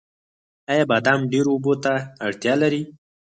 [0.71, 1.93] آیا بادام ډیرو اوبو ته
[2.25, 2.81] اړتیا لري؟